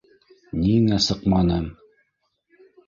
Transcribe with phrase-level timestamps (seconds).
[0.61, 1.71] Ниңә сыҡманым?!